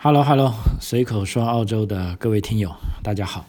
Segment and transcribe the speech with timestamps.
[0.00, 2.72] Hello，Hello，随口说澳洲的各位听友，
[3.02, 3.44] 大家好。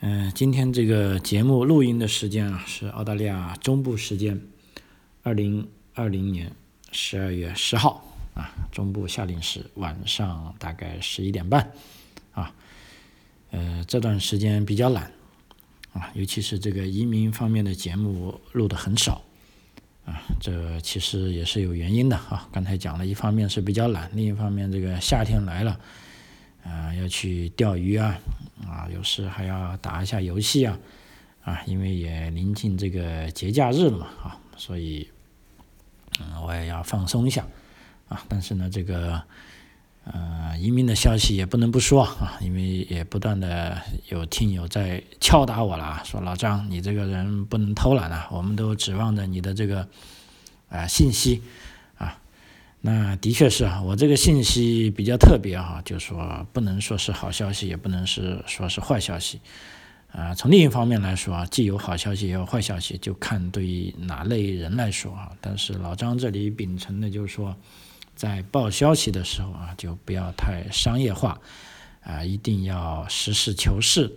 [0.00, 4.40] 嗯，今天这个节目录音的时间啊，是澳大利亚中部时间，
[5.22, 6.50] 二零二零年
[6.90, 8.04] 十二月十号
[8.34, 11.70] 啊，中部夏令时晚上大概十一点半
[12.32, 12.52] 啊。
[13.52, 15.12] 呃，这段时间比较懒
[15.92, 19.22] 啊，尤其是这个移民方面的节目录的很少。
[20.40, 22.48] 这其实也是有原因的啊。
[22.52, 25.78] 刚才讲了一方面是比较懒，另一方面这个夏天来了，
[26.64, 28.18] 啊，要去钓鱼啊，
[28.66, 30.78] 啊，有时还要打一下游戏啊，
[31.44, 35.08] 啊，因为也临近这个节假日了嘛，啊，所以，
[36.20, 37.46] 嗯，我也要放松一下，
[38.08, 39.22] 啊，但是呢，这个。
[40.04, 49.86] 呃，移民的消息也不能不说啊，因为也不断的有听友在敲打我了，说老张，你这个人不能偷懒啊，我们都指望着你的这个
[50.68, 51.40] 啊信息
[51.98, 52.18] 啊。
[52.80, 59.40] 那的确是啊，我这个信息比较特别哈，就说不能说是好消息，也不能是说是坏消息
[60.10, 60.34] 啊。
[60.34, 65.30] 从另一方面来说啊，既有好消息也有坏消息，就看对于哪类人来说啊。
[65.40, 67.56] 但是老张这里秉承的就是说。
[68.14, 71.40] 在报消息的时候啊，就不要太商业化，
[72.02, 74.12] 啊，一定要实事求是，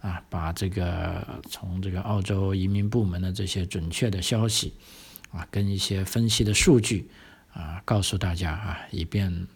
[0.00, 4.74] 啊，把这个从这个澳洲移民部门的这些准确的消息，
[5.32, 7.08] 啊，跟一些分析的数据，
[7.52, 9.48] 啊，告诉大家啊，以便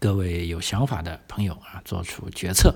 [0.00, 2.74] 各位有想法的朋友啊，做出决策，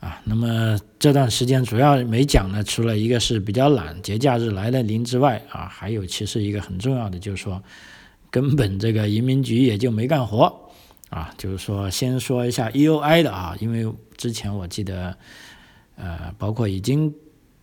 [0.00, 7.62] 啊，那么这段时间主要没讲呢，除了一个是比较懒，节假日来了临之外，啊，还有其实一个很重要的就是说。
[8.30, 10.70] 根本这个移民局也就没干活
[11.08, 15.16] 啊，就是说先说一下 EUI 的啊，因为之前我记得，
[15.94, 17.14] 呃，包括已经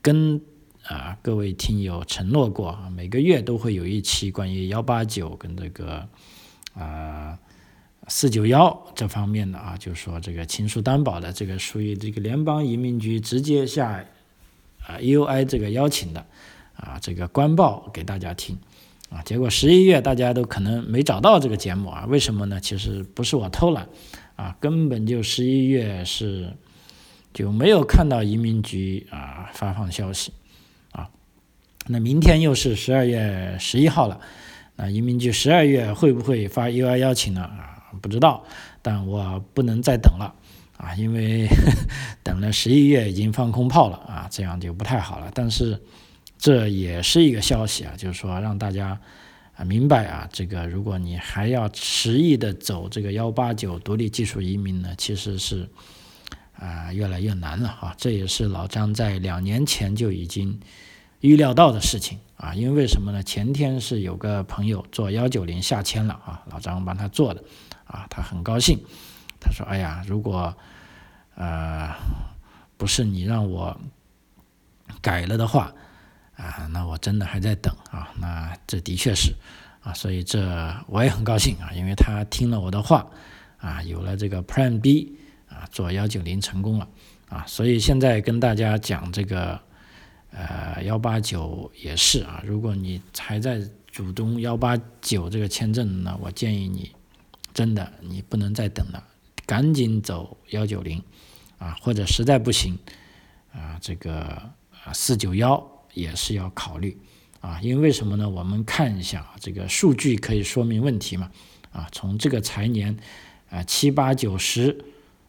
[0.01, 0.41] 跟
[0.83, 6.07] 啊各位听友承诺过，每个月都会有一期关于幺八九跟这个
[6.73, 7.37] 啊
[8.07, 14.05] 四九幺这方面的啊，就是说这个亲属担保的这个属于这个联邦移民局直接下
[14.85, 16.25] 啊 EUI 这个邀请的
[16.75, 18.57] 啊这个官报给大家听。
[19.13, 22.05] 啊，结果十一月大家都可能没找到这个节目啊？
[22.09, 22.59] 为什么呢？
[22.59, 23.87] 其实不是我偷懒，
[24.35, 26.51] 啊，根本就十一月是
[27.31, 30.33] 就没有看到移民局啊发放消息，
[30.91, 31.07] 啊，
[31.85, 34.19] 那明天又是十二月十一号了，
[34.77, 37.43] 那移民局十二月会不会发 UI 邀请呢？
[37.43, 38.43] 啊，不知道，
[38.81, 40.33] 但我不能再等了
[40.77, 41.47] 啊，因为
[42.23, 45.29] 等了十一月已经放空炮了啊，这样就不太好了。
[45.35, 45.79] 但是。
[46.43, 48.99] 这也是一个消息啊，就是说让大家
[49.55, 55.69] 啊明白啊，这个如果你还要执意的走这个幺八九独立技术移民呢，其实是
[56.59, 57.95] 啊越来越难了啊。
[57.97, 60.59] 这也是老张在两年前就已经
[61.21, 62.53] 预料到的事情啊。
[62.53, 63.23] 因为为什么呢？
[63.23, 67.41] 前天是有个朋友做幺九零下签了啊，老张帮他做的
[67.85, 68.77] 啊，他很高兴，
[69.39, 70.53] 他说：“哎呀，如果
[71.35, 71.95] 呃
[72.75, 73.79] 不是你让我
[75.01, 75.73] 改了的话。”
[76.35, 79.33] 啊，那我真的还在等啊，那这的确是
[79.81, 83.05] 啊，所以这我也很高兴啊，因为他听了我的话
[83.59, 85.15] 啊，有了这个 Plan B
[85.47, 86.87] 啊，做幺九零成功了
[87.29, 89.59] 啊，所以现在跟大家讲这个
[90.31, 93.61] 呃幺八九也是啊，如果你还在
[93.91, 96.91] 主动幺八九这个签证呢，我建议你
[97.53, 99.03] 真的你不能再等了，
[99.45, 100.99] 赶紧走幺九零
[101.59, 102.75] 啊，或者实在不行
[103.53, 104.19] 啊，这个
[104.83, 105.69] 啊四九幺。
[105.93, 106.97] 也是要考虑
[107.39, 108.29] 啊，因为为什么呢？
[108.29, 111.29] 我们看一下，这个数据可以说明问题嘛
[111.71, 112.97] 啊，从这个财年
[113.49, 114.85] 啊七八九十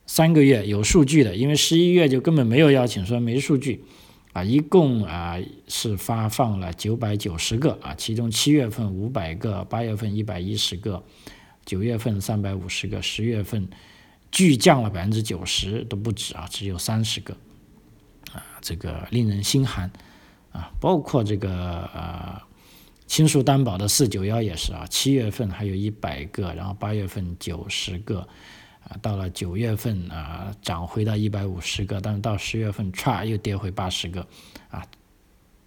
[0.07, 3.85] 三个月有数据的，因为十一月就根本没有邀请，说没数据
[4.33, 5.37] 啊，一共啊
[5.67, 11.03] 是发放了九百九十个啊，其中七月份五百个，八月份一百一十个，
[11.65, 13.69] 九月份三百五十个，十月份
[14.31, 17.37] 巨降了百分之九十都不止啊，只有三十个
[18.33, 19.91] 啊，这个令人心寒。
[20.54, 21.50] 啊，包括这个
[21.92, 22.41] 呃，
[23.09, 28.20] 亲属担保的四九幺也是啊，七月份还有一百个，然后八月份九十个，
[28.84, 34.24] 啊，到了九月份啊，涨回到一百五十个，但是到十月份歘又跌回八十个，
[34.71, 34.86] 啊，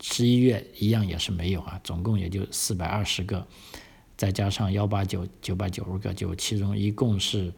[0.02, 3.46] 十一月一样也是没有啊，总共也就四百二十个，
[4.16, 7.54] 再加上幺八九九百九十个，就其中一共是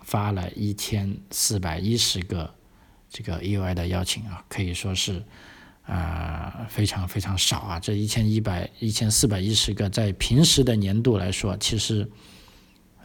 [0.00, 2.54] 发了一千四百一十个
[3.10, 5.22] 这个 EUI 的邀请啊，可以说是。
[5.86, 7.78] 啊，非常非常少啊！
[7.78, 12.10] 这一千一百一千四百一十个，在平时的年度来说，其实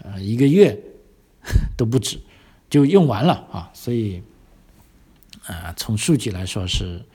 [0.01, 0.75] 呃一个月
[1.77, 2.19] 都不止
[2.71, 3.69] 就用完了啊！
[3.73, 4.23] 所以
[5.45, 7.05] 啊，从数据来说是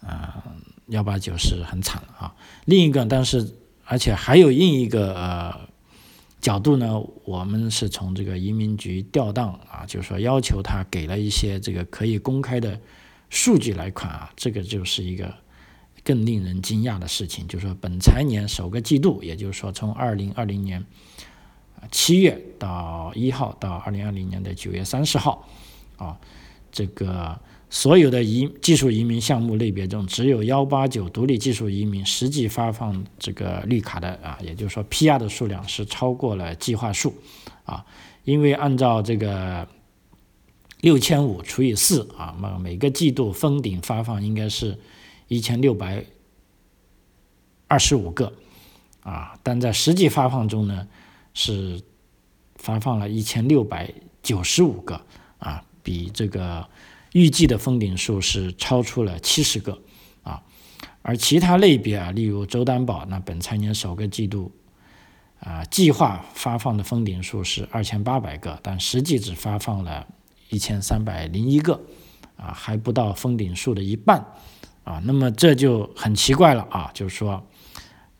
[0.00, 0.42] 啊
[0.86, 2.34] 幺八九是很惨啊。
[2.64, 3.54] 另一个，但是
[3.84, 5.68] 而且还有另一个呃
[6.40, 12.80] 角度呢，我们是从这个移民局调档啊，就是说要求他给了一些这个可以公开的
[13.30, 15.32] 数据来看啊，这个就是一个
[16.04, 20.84] 更令人惊讶的事情，就是说本财年首个季度，也就是说从二零二零年
[21.90, 25.48] 七月到一号到二零二零年的九月三十号
[25.96, 26.18] 啊，
[26.72, 27.38] 这个。
[27.70, 37.12] 所有的移技术移民项目类别中，只有幺八九独立技术移民实际发放这个绿卡的啊，也就是说 PR 的数量是超过了计划数
[37.64, 37.84] 啊，
[38.24, 39.68] 因为按照这个
[40.80, 44.78] 六千五除以四啊，那每个季度封顶发放应该是
[45.28, 46.04] 一千六百
[47.66, 48.32] 二十五个
[49.02, 50.88] 啊，但在实际发放中呢，
[51.34, 51.82] 是
[52.56, 53.92] 发放了一千六百
[54.22, 55.00] 九十五个
[55.38, 56.68] 啊，比这个。
[57.14, 59.80] 预计的封顶数是超出了七十个
[60.22, 60.42] 啊，
[61.00, 64.52] 而其他类别啊，例如周担保，那本财年首个季度
[65.40, 70.06] 啊，计划发放的封顶数是二千八百个，但实际只发放了
[70.48, 71.80] 一千三百零一个
[72.36, 74.24] 啊，还不到封顶数的一半
[74.84, 75.00] 啊。
[75.04, 77.46] 那么这就很奇怪了啊，就是说，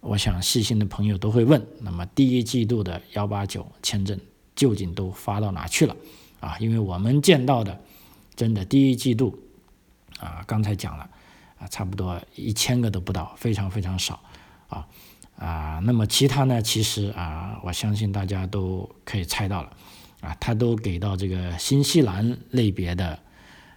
[0.01, 4.19] 我想细心的朋友都会问，那么第一季度的幺八九签证
[4.55, 5.97] 究竟都发到哪去了
[6.41, 6.57] 啊？
[6.59, 7.81] 因为我们见到的。
[8.37, 9.37] 真的，第一季度
[10.21, 11.11] 啊，刚才讲了
[11.59, 14.21] 啊，差不多一千个都不到，非常非常少
[14.69, 14.87] 啊
[15.37, 15.81] 啊。
[15.83, 16.63] 那么其他呢？
[16.63, 19.73] 其实啊，我相信大家都可以猜到了
[20.21, 23.19] 啊，他都给到这个新西兰类别的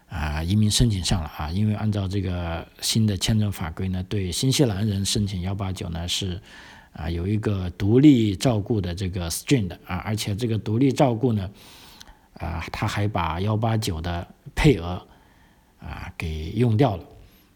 [0.09, 1.49] 啊移民申请上了啊。
[1.51, 6.41] 因为按照这个新的签证法规呢，对新西兰人申请幺八九呢是
[6.93, 11.49] 啊有一个独立照顾的这个 string 的啊，而且这个独立照顾呢。
[12.35, 14.99] 啊，他还把幺八九的配额
[15.79, 17.03] 啊给用掉了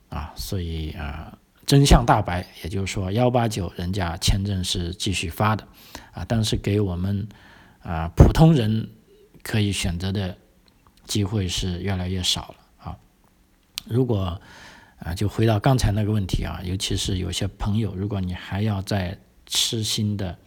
[0.09, 1.35] 啊，所以啊
[1.65, 5.67] 真相大白，也就是说幺八九人家签证是继续发的
[6.13, 7.27] 啊，但是给我们
[7.85, 8.89] 啊普通人
[9.43, 10.35] 可以选择的
[11.05, 12.55] 机会是越来越少了
[12.89, 12.97] 啊。
[13.85, 14.41] 如果
[14.97, 20.37] 啊就回到刚才那个问题啊，尤其是有些朋友，如果你还要再痴心的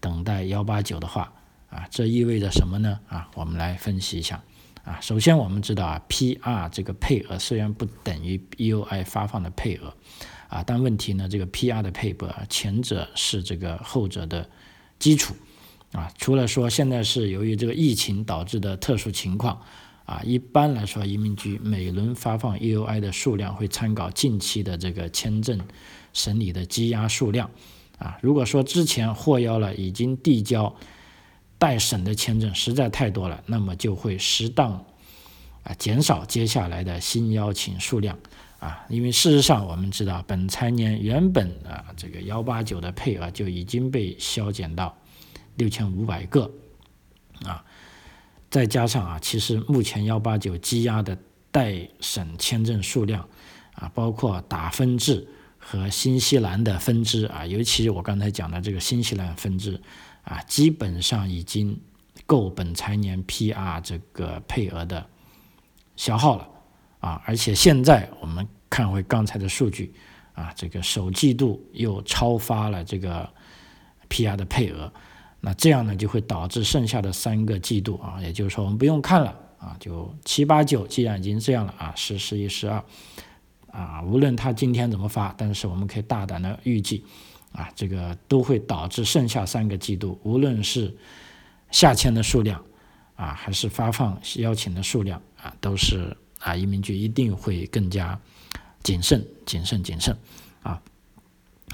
[0.00, 1.32] 等待幺八九的话。
[1.70, 2.98] 啊，这意味着什么呢？
[3.08, 4.42] 啊，我们来分析一下。
[4.82, 9.94] 啊，首先我们知道啊，PR 这个配额虽然不等于 EUI 发放的配额，
[10.48, 14.50] 啊，但问题呢，这个 PR 的配额，前者是这个后者的
[14.98, 15.32] 基础。
[15.92, 19.60] 啊，除了说现在是由于这个疫情导致的特殊情况，
[20.04, 25.60] 啊，一般来说移民局每轮发放 EUI 的数量会参考近期的这个签证
[26.12, 27.50] 审理的积压数量。
[27.98, 30.74] 啊，如果说之前获邀了已经递交。
[31.62, 34.82] 待审的签证实在太多了，那么就会适当
[35.62, 38.18] 啊减少接下来的新邀请数量
[38.58, 44.96] 啊，因为事实上我们知道，本财年原本啊这个幺八九的配额就已经被削减到
[45.60, 46.50] 六千五百个
[47.44, 47.64] 啊，
[48.50, 51.16] 再加上啊，其实目前幺八九积压的
[51.52, 53.28] 待审签证数量
[53.74, 55.28] 啊，包括打分制
[55.58, 59.80] 和新西兰的分支啊，尤其我刚才讲的这个新西兰分支。
[60.22, 61.80] 啊，基本上已经
[62.26, 65.04] 够本财年 PR 这个配额的
[65.96, 66.46] 消耗了
[67.00, 67.22] 啊！
[67.24, 69.94] 而且现在我们看回刚才的数据
[70.34, 73.28] 啊，这个首季度又超发了这个
[74.10, 74.92] PR 的配额，
[75.40, 82.84] 那这样呢就会导致剩下的三个季度啊，也就是说我们不用看了啊，就七八九既然已经这样了啊，十十一十二
[83.70, 87.04] 啊，无论他今天怎么发，但是我们可以大胆的预计。
[87.52, 90.96] 啊，这个都会导致剩下三个季度，无论是
[91.72, 92.62] 下签的数量
[93.16, 98.16] 啊，还是发放邀请的数量啊，都是啊，移民局一定会更加
[98.84, 100.16] 谨慎、谨慎、谨慎
[100.62, 100.80] 啊。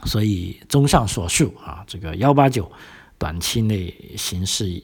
[0.06, 2.72] 所以，综上所述啊，这个幺八九
[3.18, 4.82] 短期内形势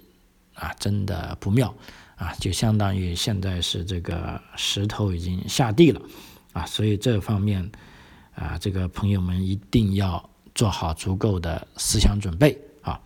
[0.54, 1.74] 啊，真的不妙
[2.16, 6.00] 啊，就相当于现在是这个石头已经下地了
[6.52, 6.66] 啊。
[6.66, 7.70] 所以这方面
[8.34, 10.28] 啊，这个朋友们一定要。
[10.54, 13.00] 做好足够的思想准备啊！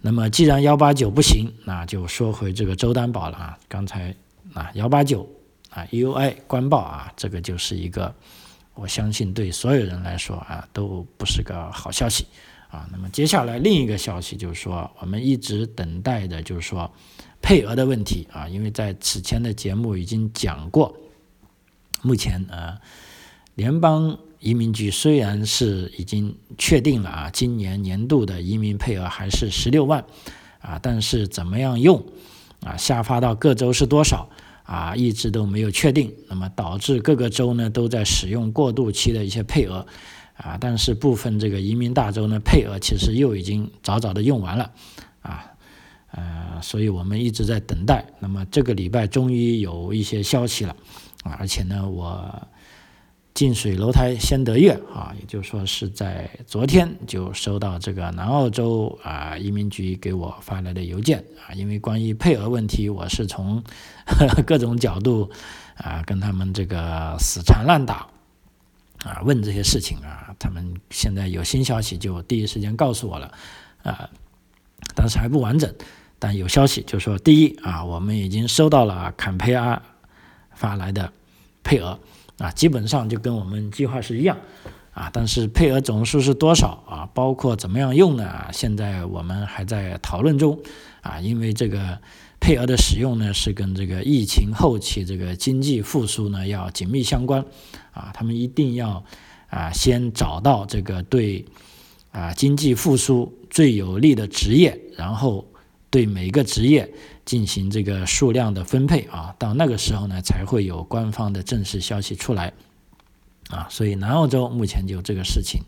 [0.00, 3.56] 那么既然幺八九不行，那就说回这个周担保了啊。
[3.68, 4.12] 刚才
[4.54, 5.24] 啊幺八九
[5.70, 8.12] 啊，U I 官报啊，这个就是一个
[8.74, 12.26] 我相信对所有人来说啊都不是个好消息
[12.70, 12.88] 啊。
[12.92, 16.90] 那么接下来另一个消息就是说，我们一直等待的就是说
[17.42, 20.96] 配额的问题啊，因为在此前的节目已经讲过，
[22.02, 22.78] 目前啊
[23.54, 24.18] 联邦。
[24.42, 30.02] 移民局虽然是已经确定了啊，今年年度的移民配额还是十六万
[30.62, 32.02] 啊，但是怎么样用
[32.62, 34.26] 啊，下发到各州是多少
[34.62, 36.10] 啊，一直都没有确定。
[36.26, 39.86] 那么导致各个州呢都在使用过渡期的一些配额
[40.42, 44.70] 啊，但是部分这个移民大州呢配额其实又已经早早的用完了
[45.20, 45.44] 啊，
[46.12, 48.06] 呃，所以我们一直在等待。
[48.20, 50.74] 那么这个礼拜终于有一些消息了
[51.24, 52.48] 啊，而且呢，我
[53.34, 63.62] 近水楼台先得月啊，也就是说是在昨天就收到这个南澳洲啊移民局给我发来的邮件啊，因为关于配额问题，我是从
[64.46, 65.30] 各种角度
[65.76, 68.08] 啊跟他们这个死缠烂打。
[69.04, 73.32] 啊，问这些事情啊，他们现在有新消息就第一时间告诉我了，
[73.82, 74.08] 啊，
[74.94, 75.74] 当时还不完整，
[76.18, 79.80] 但有消息就说，第一啊，我们已经收到了坎培拉
[80.54, 81.10] 发来的
[81.62, 81.98] 配额，
[82.38, 84.36] 啊，基本上就跟我们计划是一样，
[84.92, 88.46] 啊，但是配额总数是多少啊，包括怎么样用呢？
[88.52, 90.58] 现在我们还在讨论中，
[91.00, 91.98] 啊，因为这个。
[92.42, 97.44] 配额的使用呢，是跟这个疫情后期这个经济复苏呢要紧密相关，
[97.92, 99.04] 啊，他们一定要
[99.50, 101.44] 啊先找到这个对
[102.12, 105.46] 啊经济复苏最有利的职业，然后
[105.90, 106.90] 对每个职业
[107.26, 112.54] 进行这个数量的分配啊，到那个时候呢才会有官方的正式消息出来，
[113.50, 115.60] 啊，所以南澳洲目前就这个事情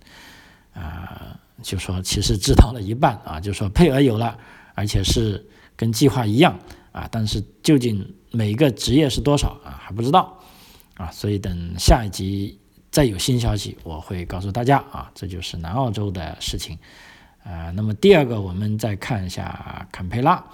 [0.74, 4.38] 啊，就说其实知道了一半啊，就说配额有了，
[4.74, 5.46] 而且是。
[5.74, 6.56] 跟计划一样
[6.92, 10.38] 啊，但是究竟每一个职业是多少啊还不知道
[10.94, 12.60] 啊，所以等下一集
[12.90, 16.78] 再有新消息，我会告诉大家啊，这就是南澳洲的事情
[17.42, 17.72] 啊。
[17.72, 20.44] 那么第二个，我们再看一下坎培拉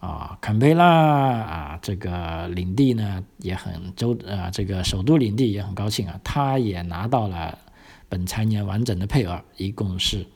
[0.00, 7.56] 啊，坎培拉啊，这个领地呢也很州啊，这个首都领地也很高兴啊，他也拿到了
[8.08, 10.26] 本财年完整的配额，一共是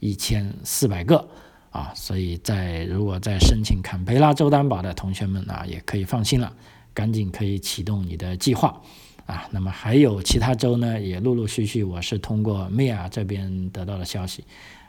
[0.00, 1.28] 一千四百个。
[1.70, 6.50] 啊，所以在如果在申请坎培拉州担保的同学们啊，也可以放心了，
[6.94, 8.80] 赶紧可以启动你的计划
[9.26, 9.46] 啊。
[9.50, 14.44] 那么还有其他州呢，也陆陆续续，我是通过梅亚这边得到的消息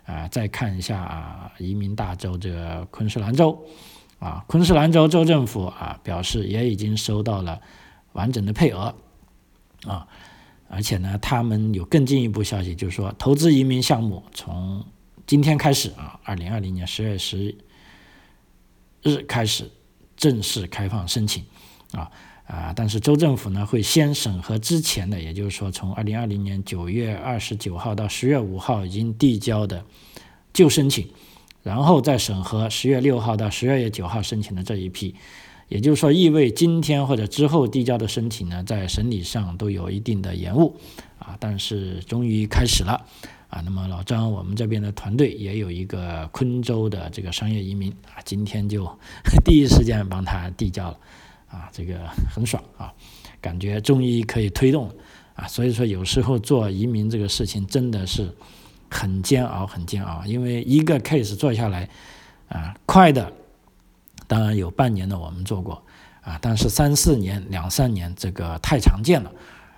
[0.09, 0.27] 啊。
[0.27, 3.63] 再看一下啊，移民大州这个昆士兰州
[4.19, 7.61] 啊，昆士兰州州政府啊表示也已经收到了
[8.13, 8.93] 完整的配额
[9.85, 10.07] 啊，
[10.67, 14.83] 而且呢，他们有更进一步消息，就是说投资移民项目从
[15.25, 17.55] 今天开始啊，二零二零年十月十
[19.03, 19.71] 日开始
[20.17, 21.45] 正式开放申请
[21.91, 22.11] 啊
[22.49, 22.73] 啊！
[22.75, 29.85] 但是州政府呢会先审核之前的，也就是说从二零二零年九月二十九号到十月五号已经递交的
[30.51, 31.07] 旧申请，
[31.61, 35.13] 然后再审核十月六号到十二月九号申请的这一批。
[35.67, 40.75] 也就是说，意味今天或者之后递交的申请呢，在审理上都有一定的延误
[41.19, 43.05] 啊，但是终于开始了。
[43.49, 48.87] 啊，那么老张，我们这边的团队也有一个昆州的这个商业移民啊，今天就
[49.45, 50.97] 第一时间帮他递交了，
[51.49, 51.99] 啊，这个
[52.33, 52.93] 很爽啊，
[53.41, 54.89] 感觉终于可以推动
[55.33, 58.33] 啊，所以说有时候做移民这个事情真的是
[58.89, 61.89] 很煎熬，很煎熬，因为一个 case 做下来
[62.47, 63.33] 啊，快的
[64.27, 65.83] 当然有半年的我们做过
[66.21, 69.31] 啊，但是三四年、两三年这个太常见了，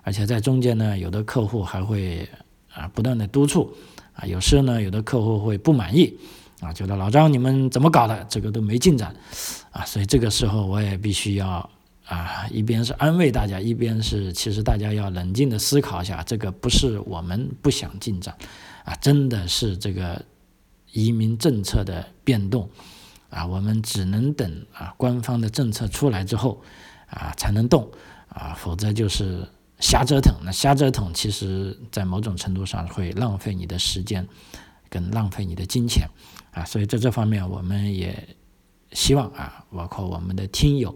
[0.04, 2.30] 而且在中间呢，有的客户还会。
[2.74, 3.75] 啊，不断的督促，
[4.13, 6.18] 啊，有时呢，有的客户会不满意，
[6.62, 9.13] 啊，觉得老张你们怎么搞的，这个都没进展，
[9.72, 11.70] 啊，所以这个时候我也必须要
[12.06, 18.34] 啊，一边是安慰大家，一边是其实大家要冷静的思考一下，这个不是我们不想进展，
[18.86, 20.24] 啊，真的是这个
[20.94, 22.70] 移民政策的变动，
[23.30, 26.62] 啊，我们只能等啊官方的政策出来之后，
[27.10, 27.89] 啊才能动，
[28.30, 29.46] 啊，否则就是。
[29.84, 34.27] 瞎折腾，那瞎折腾，其实在某种程度上会浪费你的时间，
[34.91, 36.08] 跟浪费你的金钱，
[36.51, 38.36] 啊，所以在这方面，我们也
[38.91, 40.96] 希望啊，包括我们的听友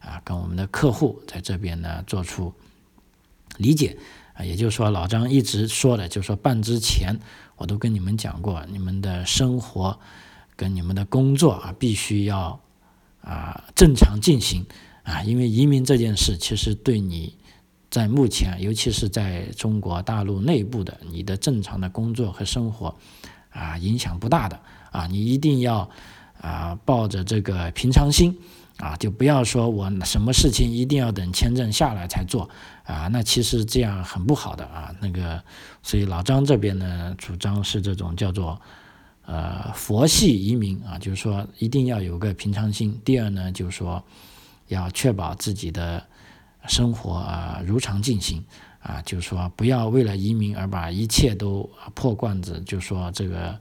[0.00, 2.52] 啊，跟我们的客户在这边呢做出
[3.56, 3.96] 理解，
[4.34, 7.18] 啊，也就是说，老张一直说的，就是说办之前，
[7.56, 9.98] 我都跟你们讲过，你们的生活
[10.56, 12.60] 跟你们的工作啊，必须要
[13.20, 14.66] 啊正常进行，
[15.02, 17.36] 啊，因为移民这件事，其实对你。
[17.90, 22.92] 在目前，尤其是在中国大陆内部的，你的正常的工作和生活，
[23.50, 24.60] 啊，影响不大的
[24.94, 25.90] 啊，你一定要
[26.40, 28.38] 啊，抱着这个平常心
[28.78, 32.48] 啊，就不要说我什么事情一定要等签证下来才做
[32.84, 35.42] 啊，那其实这样很不好的啊，那个，
[35.82, 38.60] 所以老张这边呢，主张是这种叫做
[39.26, 42.98] 呃佛系移民啊，就是说一定要有个平常心。
[43.04, 44.02] 第二呢，就是说
[44.68, 46.02] 要确保自己的。
[46.66, 48.42] 生活啊如常进行
[48.80, 53.60] 啊，就是说不要为了移民而把一切都破罐子，就说这个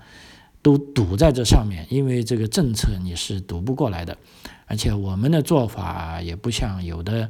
[0.63, 4.17] 都堵在这上面，因为这个政策你是堵不过来的。
[4.65, 7.29] 而且我们的做法也不像有的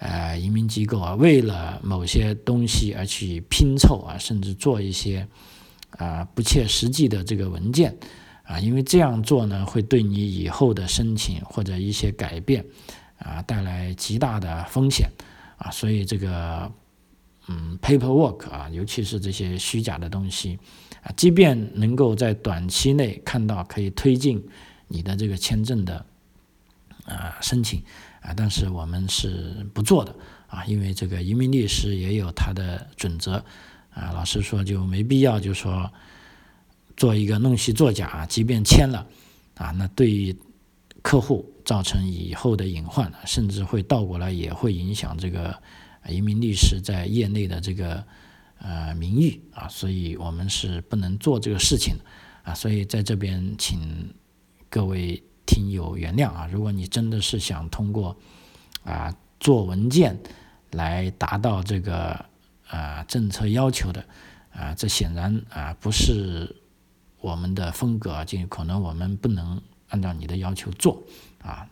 [0.00, 5.26] 呃移民机构啊，为了某些东西而去拼凑啊，甚至做一些
[5.92, 7.96] 啊不切实际的这个文件
[8.42, 12.66] 啊，因为这样做呢，会对你以后的申请或者一些改变
[13.18, 15.08] 啊带来极大的风险
[15.56, 16.70] 啊，所以这个
[17.46, 20.58] 嗯，paperwork 啊，尤其是这些虚假的东西
[21.06, 24.44] 啊，即便能够在短期内看到可以推进
[24.88, 26.04] 你的这个签证的
[27.04, 27.80] 啊申请
[28.20, 30.12] 啊，但是我们是不做的
[30.48, 33.34] 啊，因为这个移民律师也有他的准则
[33.94, 35.88] 啊，老实说就没必要就说。
[36.96, 39.06] 做一个弄虚作假，即便签了，
[39.56, 40.34] 啊，那对于
[41.02, 45.54] 客户造成以后的隐患，甚至会倒过来也会影响这个
[46.08, 48.02] 移民律师在业内的这个
[48.58, 51.96] 呃名誉啊，所以我们是不能做这个事情
[52.42, 54.14] 啊，所以在这边请
[54.68, 58.16] 各位听友原谅啊，如果你真的是想通过
[58.84, 60.18] 啊做文件
[60.72, 62.24] 来达到这个
[62.68, 64.04] 啊政策要求的
[64.52, 66.54] 啊，这显然啊不是。
[67.18, 71.02] 我们的风格就可能我们不能按照你的要求做
[71.42, 71.66] 啊，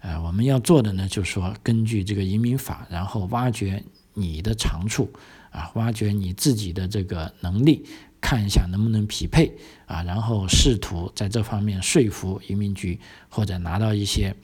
[0.00, 5.10] 呃，我们要做的呢，就是说根据这个移民法，然后挖掘你的长处
[5.50, 7.84] 啊，挖掘你自己的这个能力，
[8.20, 9.52] 看一下能不能匹配
[9.86, 12.98] 啊，然后试图在这方面说服移民局
[13.28, 14.34] 或者拿到一些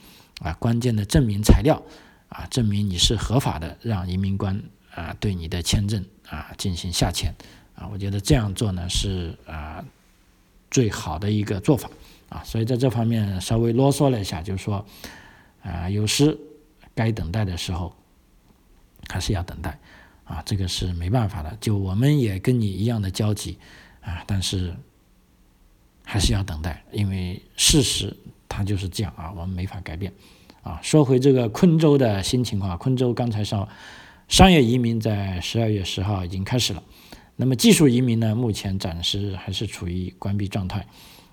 [0.41, 1.83] 啊关键的证明材料
[2.29, 4.63] 啊，证明你是合法的，让移民官
[4.95, 7.35] 啊对你的签证啊进行下签
[7.75, 9.85] 啊，我觉得这样做呢是啊。
[10.69, 11.89] 最好的一个做法
[12.29, 14.85] 啊，所以在这方面稍微啰嗦了一下，就是说，
[15.63, 16.37] 啊，有时
[16.93, 17.95] 该等待的时候
[19.09, 19.79] 还是要等待
[20.25, 21.57] 啊，这个是没办法的。
[21.61, 23.59] 就我们也跟你一样的焦急
[24.01, 24.75] 啊，但是
[26.05, 28.17] 还是要等待，因为事实
[28.49, 30.13] 它就是这样啊，我们没法改变
[30.63, 30.79] 啊。
[30.83, 33.69] 说回这个昆州的新情况，昆州刚才说，
[34.29, 36.83] 商业移民在十二月十号已经开始了。
[37.37, 38.35] 那么技术移民呢？
[38.35, 40.87] 目前暂时还是处于关闭状态，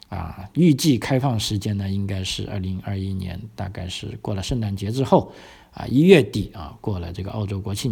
[0.09, 5.31] 啊，预计开放时间呢，应该是二零二一年，大概是过了圣诞节之后，
[5.71, 7.91] 啊，一月底啊，过了这个澳洲国庆